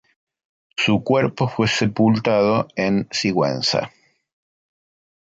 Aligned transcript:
Su 0.77 1.03
cuerpo 1.03 1.47
fue 1.47 1.67
sepultado 1.67 2.67
en 2.75 3.07
Sigüenza. 3.11 3.91